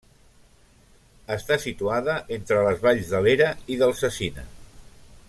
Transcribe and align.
Està 1.35 1.57
situada 1.65 2.17
entre 2.39 2.65
les 2.69 2.83
valls 2.87 3.15
de 3.15 3.23
l'Era 3.27 3.51
i 3.77 3.81
del 3.83 3.97
Cecina. 4.03 4.49